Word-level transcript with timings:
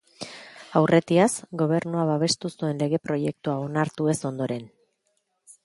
Aurretiaz, 0.79 1.27
gobernua 1.61 2.07
babestu 2.11 2.51
zuen 2.55 2.81
lege-proiektua 2.85 3.57
onartu 3.67 4.11
ez 4.15 4.19
ondoren. 4.31 4.69